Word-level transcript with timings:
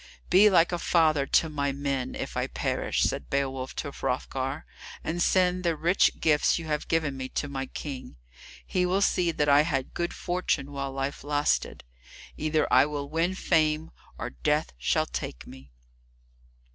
"Be 0.31 0.49
like 0.49 0.71
a 0.71 0.79
father 0.79 1.27
to 1.27 1.47
my 1.47 1.71
men, 1.71 2.15
if 2.15 2.35
I 2.35 2.47
perish," 2.47 3.03
said 3.03 3.29
Beowulf 3.29 3.75
to 3.75 3.91
Hrothgar, 3.91 4.65
"and 5.03 5.21
send 5.21 5.63
the 5.63 5.75
rich 5.75 6.19
gifts 6.19 6.57
you 6.57 6.65
have 6.65 6.87
given 6.87 7.15
me 7.15 7.29
to 7.29 7.47
my 7.47 7.67
King. 7.67 8.15
He 8.65 8.83
will 8.83 9.01
see 9.03 9.29
that 9.29 9.47
I 9.47 9.61
had 9.61 9.93
good 9.93 10.11
fortune 10.15 10.71
while 10.71 10.91
life 10.91 11.23
lasted. 11.23 11.83
Either 12.35 12.67
I 12.73 12.87
will 12.87 13.11
win 13.11 13.35
fame, 13.35 13.91
or 14.17 14.31
death 14.31 14.73
shall 14.79 15.05
take 15.05 15.45
me." 15.45 15.71